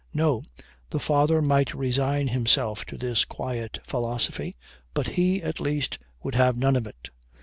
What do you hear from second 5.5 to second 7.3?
least, would have none of it.